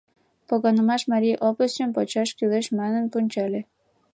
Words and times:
Погынымаш 0.47 1.01
Марий 1.11 1.39
областьым 1.47 1.89
почаш 1.95 2.29
кӱлеш 2.37 2.65
манын 2.79 3.05
пунчале. 3.11 3.61